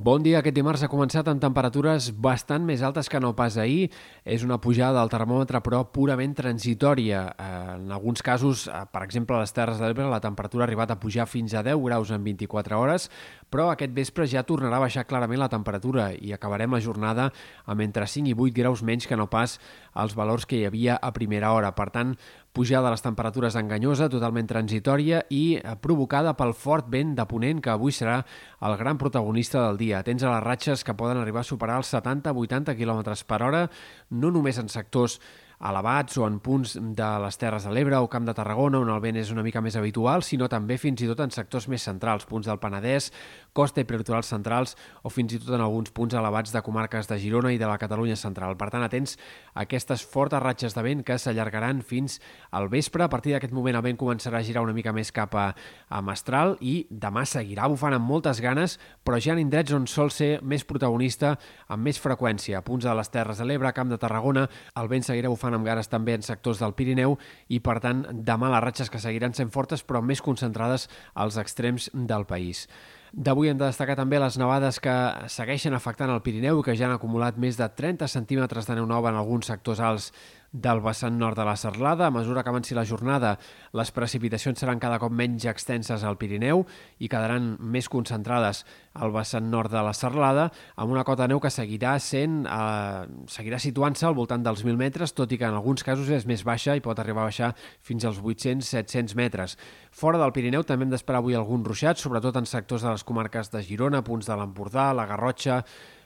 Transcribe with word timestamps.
Bon 0.00 0.22
dia. 0.24 0.38
Aquest 0.38 0.54
dimarts 0.56 0.80
ha 0.80 0.88
començat 0.88 1.26
amb 1.28 1.42
temperatures 1.42 2.06
bastant 2.24 2.64
més 2.64 2.80
altes 2.80 3.10
que 3.12 3.18
no 3.20 3.34
pas 3.36 3.58
ahir. 3.60 3.90
És 4.24 4.40
una 4.46 4.56
pujada 4.56 4.96
del 4.96 5.10
termòmetre, 5.12 5.60
però 5.60 5.82
purament 5.92 6.32
transitòria. 6.38 7.26
Eh, 7.34 7.48
en 7.74 7.92
alguns 7.92 8.22
casos, 8.24 8.62
eh, 8.66 8.80
per 8.90 9.02
exemple, 9.04 9.36
a 9.36 9.40
les 9.40 9.52
Terres 9.52 9.76
de 9.76 9.84
l'Ebre, 9.84 10.08
la 10.08 10.22
temperatura 10.24 10.64
ha 10.64 10.68
arribat 10.70 10.90
a 10.90 10.98
pujar 10.98 11.26
fins 11.26 11.52
a 11.52 11.62
10 11.62 11.84
graus 11.84 12.10
en 12.16 12.24
24 12.24 12.80
hores, 12.80 13.10
però 13.50 13.68
aquest 13.70 13.92
vespre 13.94 14.26
ja 14.30 14.44
tornarà 14.46 14.78
a 14.78 14.84
baixar 14.86 15.06
clarament 15.10 15.42
la 15.42 15.50
temperatura 15.52 16.10
i 16.14 16.32
acabarem 16.32 16.72
la 16.72 16.80
jornada 16.80 17.30
amb 17.66 17.82
entre 17.84 18.06
5 18.06 18.30
i 18.30 18.36
8 18.36 18.54
graus 18.56 18.82
menys 18.86 19.08
que 19.10 19.18
no 19.18 19.26
pas 19.30 19.58
els 19.98 20.14
valors 20.14 20.46
que 20.46 20.60
hi 20.60 20.64
havia 20.68 20.96
a 20.96 21.10
primera 21.12 21.50
hora. 21.52 21.74
Per 21.74 21.88
tant, 21.90 22.14
pujada 22.54 22.88
de 22.88 22.94
les 22.94 23.02
temperatures 23.02 23.58
enganyosa, 23.58 24.08
totalment 24.10 24.48
transitòria 24.50 25.24
i 25.30 25.58
eh, 25.58 25.74
provocada 25.82 26.36
pel 26.38 26.54
fort 26.54 26.88
vent 26.90 27.14
de 27.18 27.26
ponent 27.26 27.60
que 27.62 27.74
avui 27.74 27.94
serà 27.94 28.20
el 28.62 28.78
gran 28.78 28.98
protagonista 28.98 29.66
del 29.66 29.78
dia. 29.82 30.00
Atents 30.00 30.24
a 30.24 30.34
les 30.36 30.46
ratxes 30.46 30.86
que 30.86 30.94
poden 30.94 31.18
arribar 31.18 31.44
a 31.44 31.50
superar 31.50 31.78
els 31.82 31.92
70-80 31.92 32.76
km 32.78 33.04
per 33.26 33.42
hora, 33.42 33.68
no 34.10 34.30
només 34.30 34.58
en 34.58 34.70
sectors 34.70 35.20
elevats 35.60 36.16
o 36.16 36.24
en 36.24 36.38
punts 36.40 36.76
de 36.80 37.08
les 37.20 37.36
Terres 37.36 37.66
de 37.68 37.72
l'Ebre 37.74 37.98
o 38.00 38.08
Camp 38.08 38.24
de 38.24 38.34
Tarragona, 38.36 38.80
on 38.80 38.88
el 38.88 39.00
vent 39.02 39.18
és 39.20 39.30
una 39.32 39.44
mica 39.44 39.60
més 39.60 39.76
habitual, 39.76 40.24
sinó 40.24 40.48
també 40.48 40.78
fins 40.80 41.02
i 41.04 41.08
tot 41.10 41.20
en 41.20 41.32
sectors 41.34 41.68
més 41.68 41.84
centrals, 41.84 42.24
punts 42.24 42.48
del 42.48 42.60
Penedès, 42.62 43.10
costa 43.52 43.82
i 43.82 43.88
prelitorals 43.88 44.30
centrals 44.32 44.76
o 45.04 45.12
fins 45.12 45.34
i 45.36 45.40
tot 45.42 45.52
en 45.56 45.64
alguns 45.64 45.92
punts 45.92 46.16
elevats 46.16 46.54
de 46.54 46.62
comarques 46.64 47.10
de 47.10 47.18
Girona 47.20 47.52
i 47.52 47.58
de 47.60 47.68
la 47.68 47.76
Catalunya 47.78 48.16
central. 48.16 48.56
Per 48.56 48.70
tant, 48.72 48.84
atents 48.86 49.18
a 49.52 49.66
aquestes 49.66 50.04
fortes 50.06 50.40
ratxes 50.40 50.76
de 50.76 50.84
vent 50.86 51.04
que 51.04 51.18
s'allargaran 51.18 51.82
fins 51.84 52.20
al 52.50 52.70
vespre. 52.72 53.04
A 53.04 53.12
partir 53.12 53.34
d'aquest 53.34 53.52
moment 53.52 53.76
el 53.76 53.84
vent 53.84 54.00
començarà 54.00 54.40
a 54.40 54.46
girar 54.46 54.64
una 54.64 54.76
mica 54.76 54.94
més 54.96 55.12
cap 55.12 55.36
a, 55.36 55.50
a 55.88 56.00
Mestral 56.00 56.56
i 56.60 56.86
demà 56.90 57.26
seguirà 57.28 57.68
bufant 57.68 57.96
amb 57.96 58.08
moltes 58.08 58.40
ganes, 58.40 58.78
però 59.04 59.20
ja 59.20 59.34
en 59.36 59.44
indrets 59.44 59.76
on 59.76 59.86
sol 59.90 60.10
ser 60.14 60.38
més 60.40 60.64
protagonista 60.64 61.36
amb 61.68 61.84
més 61.84 62.00
freqüència. 62.00 62.58
A 62.58 62.64
punts 62.64 62.88
de 62.88 62.96
les 62.96 63.12
Terres 63.12 63.38
de 63.42 63.48
l'Ebre, 63.48 63.74
Camp 63.76 63.92
de 63.92 64.00
Tarragona, 64.00 64.48
el 64.80 64.88
vent 64.88 65.04
seguirà 65.04 65.28
bufant 65.28 65.49
fan 65.50 65.58
amb 65.58 65.66
gares 65.66 65.90
també 65.90 66.14
en 66.14 66.22
sectors 66.22 66.60
del 66.62 66.76
Pirineu 66.78 67.16
i, 67.50 67.58
per 67.58 67.80
tant, 67.82 68.04
demà 68.12 68.52
les 68.54 68.62
ratxes 68.62 68.90
que 68.90 69.02
seguiran 69.02 69.34
sent 69.34 69.50
fortes 69.50 69.82
però 69.82 70.02
més 70.02 70.22
concentrades 70.22 70.88
als 71.14 71.38
extrems 71.40 71.90
del 71.94 72.26
país. 72.26 72.68
D'avui 73.10 73.50
hem 73.50 73.58
de 73.58 73.66
destacar 73.66 73.96
també 73.98 74.20
les 74.22 74.36
nevades 74.38 74.78
que 74.78 74.94
segueixen 75.26 75.74
afectant 75.74 76.12
el 76.14 76.22
Pirineu 76.22 76.60
i 76.60 76.66
que 76.66 76.76
ja 76.78 76.86
han 76.86 76.94
acumulat 76.94 77.40
més 77.42 77.58
de 77.58 77.66
30 77.66 78.06
centímetres 78.06 78.68
de 78.68 78.76
neu 78.78 78.86
nova 78.86 79.10
en 79.10 79.18
alguns 79.18 79.50
sectors 79.50 79.82
alts 79.82 80.12
del 80.52 80.80
vessant 80.82 81.14
nord 81.18 81.38
de 81.38 81.44
la 81.46 81.56
Serlada. 81.56 82.06
A 82.06 82.14
mesura 82.14 82.42
que 82.42 82.50
avanci 82.50 82.74
la 82.74 82.84
jornada, 82.84 83.36
les 83.72 83.92
precipitacions 83.94 84.58
seran 84.58 84.80
cada 84.82 84.98
cop 84.98 85.12
menys 85.14 85.46
extenses 85.46 86.02
al 86.04 86.18
Pirineu 86.18 86.64
i 86.98 87.08
quedaran 87.08 87.54
més 87.60 87.88
concentrades 87.88 88.64
al 88.94 89.14
vessant 89.14 89.46
nord 89.50 89.70
de 89.70 89.82
la 89.86 89.94
Serlada, 89.94 90.48
amb 90.74 90.90
una 90.90 91.04
cota 91.06 91.24
de 91.24 91.34
neu 91.34 91.40
que 91.40 91.52
seguirà 91.54 91.94
sent 92.02 92.42
eh, 92.50 93.04
seguirà 93.30 93.60
situant-se 93.62 94.08
al 94.08 94.16
voltant 94.18 94.42
dels 94.42 94.64
1.000 94.64 94.80
metres, 94.80 95.14
tot 95.14 95.30
i 95.30 95.38
que 95.38 95.46
en 95.46 95.54
alguns 95.54 95.86
casos 95.86 96.10
és 96.10 96.26
més 96.26 96.42
baixa 96.46 96.74
i 96.74 96.82
pot 96.82 96.98
arribar 96.98 97.22
a 97.22 97.30
baixar 97.30 97.52
fins 97.86 98.04
als 98.04 98.18
800-700 98.18 99.14
metres. 99.14 99.56
Fora 99.94 100.18
del 100.18 100.34
Pirineu 100.34 100.66
també 100.66 100.88
hem 100.88 100.96
d'esperar 100.96 101.22
avui 101.22 101.38
alguns 101.38 101.66
ruixats, 101.66 102.02
sobretot 102.02 102.36
en 102.36 102.50
sectors 102.50 102.82
de 102.82 102.90
les 102.90 103.06
comarques 103.06 103.54
de 103.54 103.62
Girona, 103.62 104.02
punts 104.02 104.26
de 104.26 104.36
l'Empordà, 104.36 104.90
la 104.96 105.06
Garrotxa, 105.06 105.62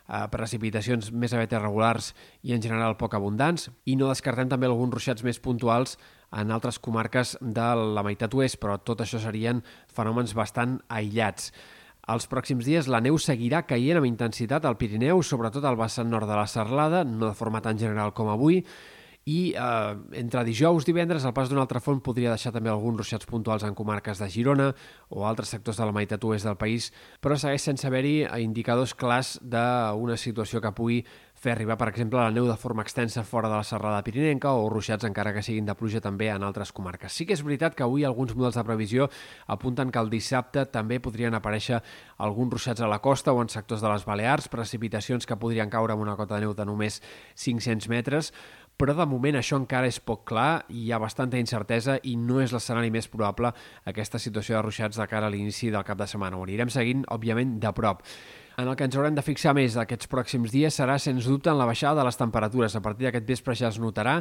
eh, 0.08 0.24
precipitacions 0.32 1.10
més 1.12 1.34
aviat 1.34 1.56
irregulars 1.56 2.12
i 2.42 2.54
en 2.56 2.62
general 2.62 2.98
poc 3.00 3.16
abundants 3.16 3.70
i 3.84 3.96
no 3.96 4.10
descartem 4.10 4.50
també 4.50 4.68
alguns 4.70 4.94
ruixats 4.94 5.24
més 5.26 5.40
puntuals 5.40 5.98
en 6.34 6.50
altres 6.50 6.80
comarques 6.82 7.36
de 7.40 7.68
la 7.94 8.02
meitat 8.02 8.34
oest, 8.34 8.58
però 8.58 8.78
tot 8.82 9.04
això 9.04 9.20
serien 9.22 9.62
fenòmens 9.94 10.34
bastant 10.34 10.80
aïllats. 10.88 11.52
Els 12.10 12.26
pròxims 12.28 12.66
dies 12.66 12.88
la 12.90 13.00
neu 13.00 13.16
seguirà 13.16 13.62
caient 13.64 13.96
amb 14.00 14.08
intensitat 14.08 14.66
al 14.68 14.76
Pirineu, 14.76 15.22
sobretot 15.24 15.64
al 15.64 15.78
vessant 15.80 16.10
nord 16.10 16.28
de 16.28 16.36
la 16.36 16.48
Serlada, 16.50 17.04
no 17.04 17.30
de 17.30 17.38
forma 17.38 17.62
tan 17.64 17.78
general 17.80 18.12
com 18.12 18.28
avui, 18.28 18.60
i 19.24 19.54
eh, 19.56 19.94
entre 20.20 20.44
dijous 20.44 20.84
i 20.84 20.90
divendres 20.90 21.24
el 21.24 21.32
pas 21.36 21.48
d'una 21.48 21.64
altra 21.64 21.80
font 21.80 22.02
podria 22.04 22.32
deixar 22.34 22.52
també 22.52 22.70
alguns 22.70 23.00
ruixats 23.00 23.28
puntuals 23.28 23.64
en 23.64 23.76
comarques 23.76 24.20
de 24.20 24.28
Girona 24.28 24.70
o 25.08 25.24
altres 25.24 25.54
sectors 25.54 25.80
de 25.80 25.88
la 25.88 25.96
meitat 25.96 26.24
oest 26.24 26.44
del 26.44 26.58
país, 26.60 26.90
però 27.24 27.38
segueix 27.40 27.64
sense 27.64 27.86
haver-hi 27.88 28.24
indicadors 28.44 28.94
clars 28.94 29.38
d'una 29.40 30.18
situació 30.20 30.60
que 30.60 30.74
pugui 30.76 31.04
fer 31.44 31.52
arribar, 31.52 31.76
per 31.76 31.90
exemple, 31.90 32.16
la 32.16 32.32
neu 32.32 32.46
de 32.48 32.56
forma 32.56 32.82
extensa 32.84 33.24
fora 33.26 33.50
de 33.50 33.58
la 33.58 33.66
serrada 33.68 34.00
pirinenca 34.06 34.54
o 34.56 34.68
ruixats 34.72 35.04
encara 35.04 35.34
que 35.34 35.42
siguin 35.44 35.66
de 35.68 35.74
pluja 35.76 36.00
també 36.00 36.30
en 36.32 36.44
altres 36.46 36.72
comarques. 36.72 37.12
Sí 37.12 37.26
que 37.28 37.34
és 37.36 37.42
veritat 37.44 37.76
que 37.76 37.84
avui 37.84 38.06
alguns 38.08 38.32
models 38.32 38.56
de 38.56 38.64
previsió 38.64 39.10
apunten 39.52 39.92
que 39.92 40.00
el 40.00 40.08
dissabte 40.12 40.64
també 40.72 41.00
podrien 41.04 41.36
aparèixer 41.36 41.82
alguns 42.24 42.56
ruixats 42.56 42.80
a 42.80 42.88
la 42.88 43.00
costa 43.04 43.34
o 43.34 43.42
en 43.42 43.52
sectors 43.52 43.84
de 43.84 43.92
les 43.92 44.06
Balears, 44.08 44.48
precipitacions 44.48 45.28
que 45.28 45.36
podrien 45.36 45.68
caure 45.68 45.92
amb 45.92 46.06
una 46.06 46.16
cota 46.16 46.38
de 46.38 46.46
neu 46.46 46.54
de 46.56 46.64
només 46.64 47.02
500 47.34 47.90
metres, 47.92 48.32
però 48.76 48.94
de 48.98 49.06
moment 49.06 49.38
això 49.38 49.58
encara 49.60 49.88
és 49.90 50.00
poc 50.02 50.24
clar, 50.30 50.64
hi 50.68 50.90
ha 50.92 51.00
bastanta 51.02 51.38
incertesa 51.38 51.98
i 52.02 52.16
no 52.18 52.40
és 52.42 52.54
l'escenari 52.54 52.90
més 52.94 53.08
probable 53.08 53.52
aquesta 53.90 54.18
situació 54.18 54.56
de 54.56 54.64
ruixats 54.66 54.98
de 54.98 55.06
cara 55.10 55.30
a 55.30 55.34
l'inici 55.34 55.70
del 55.70 55.86
cap 55.86 56.00
de 56.00 56.08
setmana. 56.10 56.38
Ho 56.38 56.46
anirem 56.46 56.72
seguint, 56.72 57.04
òbviament, 57.14 57.58
de 57.62 57.72
prop. 57.76 58.02
En 58.56 58.68
el 58.68 58.76
que 58.78 58.86
ens 58.86 58.94
haurem 58.94 59.16
de 59.16 59.22
fixar 59.26 59.50
més 59.56 59.74
d'aquests 59.74 60.06
pròxims 60.10 60.52
dies 60.54 60.76
serà, 60.78 60.94
sens 61.02 61.26
dubte, 61.26 61.50
en 61.50 61.58
la 61.58 61.66
baixada 61.66 61.98
de 61.98 62.04
les 62.06 62.18
temperatures. 62.20 62.76
A 62.78 62.82
partir 62.84 63.08
d'aquest 63.08 63.26
vespre 63.26 63.56
ja 63.58 63.72
es 63.72 63.80
notarà 63.82 64.20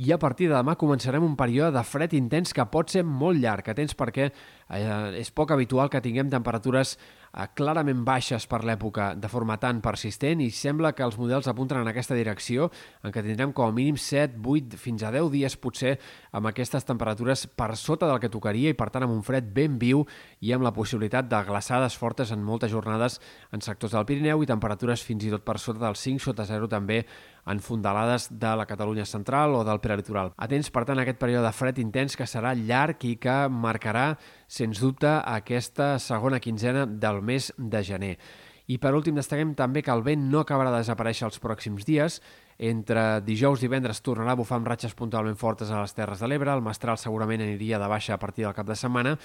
i 0.00 0.12
a 0.12 0.18
partir 0.18 0.48
de 0.48 0.56
demà 0.56 0.72
començarem 0.80 1.24
un 1.24 1.36
període 1.36 1.74
de 1.76 1.82
fred 1.84 2.16
intens 2.16 2.56
que 2.56 2.64
pot 2.72 2.88
ser 2.88 3.04
molt 3.04 3.42
llarg. 3.42 3.68
Atents 3.68 3.92
perquè 3.98 4.30
eh, 4.30 5.20
és 5.20 5.30
poc 5.36 5.52
habitual 5.52 5.90
que 5.92 6.00
tinguem 6.00 6.30
temperatures 6.32 6.94
eh, 6.96 7.46
clarament 7.56 8.04
baixes 8.06 8.46
per 8.48 8.62
l'època 8.64 9.12
de 9.20 9.28
forma 9.28 9.58
tan 9.60 9.82
persistent 9.84 10.40
i 10.40 10.50
sembla 10.54 10.94
que 10.96 11.04
els 11.04 11.18
models 11.20 11.48
apunten 11.50 11.80
en 11.80 11.90
aquesta 11.90 12.16
direcció 12.16 12.70
en 13.02 13.12
què 13.12 13.24
tindrem 13.24 13.52
com 13.52 13.68
a 13.68 13.74
mínim 13.76 13.98
7, 14.00 14.40
8, 14.40 14.80
fins 14.80 15.04
a 15.04 15.12
10 15.14 15.30
dies 15.34 15.58
potser 15.60 15.96
amb 16.32 16.48
aquestes 16.50 16.88
temperatures 16.88 17.46
per 17.52 17.74
sota 17.76 18.08
del 18.08 18.20
que 18.22 18.32
tocaria 18.32 18.72
i 18.72 18.78
per 18.78 18.88
tant 18.94 19.06
amb 19.06 19.16
un 19.16 19.24
fred 19.26 19.52
ben 19.54 19.78
viu 19.80 20.04
i 20.40 20.54
amb 20.56 20.64
la 20.64 20.74
possibilitat 20.74 21.28
de 21.28 21.42
glaçades 21.44 21.98
fortes 22.00 22.32
en 22.32 22.44
moltes 22.44 22.72
jornades 22.72 23.20
en 23.52 23.64
sectors 23.74 23.94
del 23.96 24.06
Pirineu 24.06 24.42
i 24.44 24.48
temperatures 24.48 25.02
fins 25.04 25.26
i 25.26 25.32
tot 25.34 25.44
per 25.44 25.58
sota 25.58 25.82
del 25.82 25.98
5 25.98 26.22
sota 26.22 26.46
0 26.46 26.70
també 26.70 27.02
en 27.50 27.60
fondalades 27.60 28.30
de 28.30 28.54
la 28.56 28.66
Catalunya 28.70 29.04
central 29.04 29.58
o 29.58 29.64
del 29.66 29.82
prelitoral. 29.84 30.32
Atents, 30.40 30.70
per 30.72 30.86
tant, 30.88 31.00
a 31.00 31.04
aquest 31.04 31.20
període 31.20 31.44
de 31.44 31.52
fred 31.52 31.82
intens 31.82 32.16
que 32.16 32.28
serà 32.30 32.54
llarg 32.56 33.04
i 33.04 33.16
que 33.20 33.36
marcarà, 33.50 34.14
sens 34.48 34.80
dubte, 34.80 35.10
aquesta 35.10 35.98
segona 36.00 36.40
quinzena 36.40 36.86
del 36.86 37.20
mes 37.22 37.52
de 37.58 37.84
gener. 37.84 38.16
I 38.64 38.78
per 38.80 38.94
últim 38.96 39.18
destaquem 39.18 39.50
també 39.52 39.82
que 39.84 39.92
el 39.92 40.00
vent 40.06 40.22
no 40.32 40.40
acabarà 40.40 40.70
de 40.72 40.80
desaparèixer 40.80 41.26
els 41.26 41.36
pròxims 41.42 41.84
dies. 41.84 42.22
Entre 42.56 43.02
dijous 43.26 43.60
i 43.60 43.66
divendres 43.66 44.00
tornarà 44.00 44.32
a 44.32 44.38
bufar 44.38 44.56
amb 44.56 44.70
ratxes 44.70 44.94
puntualment 44.96 45.36
fortes 45.36 45.68
a 45.68 45.82
les 45.82 45.92
Terres 45.92 46.22
de 46.22 46.30
l'Ebre. 46.30 46.54
El 46.54 46.64
mestral 46.64 46.96
segurament 46.96 47.44
aniria 47.44 47.80
de 47.82 47.90
baixa 47.90 48.14
a 48.14 48.22
partir 48.22 48.46
del 48.46 48.56
cap 48.56 48.70
de 48.70 48.78
setmana, 48.78 49.18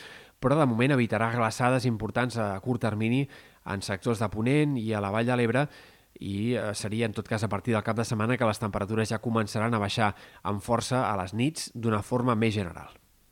però 0.44 0.58
de 0.60 0.68
moment 0.68 0.92
evitarà 0.98 1.32
glaçades 1.32 1.88
importants 1.88 2.36
a 2.36 2.52
curt 2.60 2.84
termini 2.84 3.30
en 3.66 3.82
sectors 3.86 4.22
de 4.22 4.30
Ponent 4.32 4.78
i 4.80 4.92
a 4.94 5.02
la 5.04 5.12
Vall 5.12 5.28
de 5.28 5.36
l'Ebre 5.36 5.66
i 6.20 6.56
eh, 6.56 6.72
seria 6.76 7.08
en 7.08 7.16
tot 7.16 7.28
cas 7.28 7.44
a 7.44 7.50
partir 7.52 7.76
del 7.76 7.84
cap 7.84 7.98
de 7.98 8.06
setmana 8.08 8.38
que 8.38 8.48
les 8.48 8.60
temperatures 8.60 9.12
ja 9.12 9.22
començaran 9.24 9.74
a 9.74 9.82
baixar 9.82 10.14
amb 10.44 10.64
força 10.64 11.06
a 11.08 11.16
les 11.22 11.34
nits 11.34 11.72
d'una 11.76 12.02
forma 12.04 12.36
més 12.36 12.56
general. 12.56 12.92